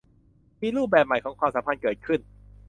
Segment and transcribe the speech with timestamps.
[0.61, 2.19] มีรูปแบบใหม่ของความสัมพันธ์เกิดขึ้น